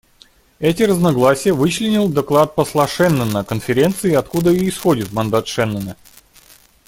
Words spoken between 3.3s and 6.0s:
Конференции, откуда и исходит мандат Шеннона.